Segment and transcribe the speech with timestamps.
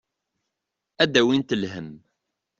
[1.03, 1.91] Ad d-awint lhemm.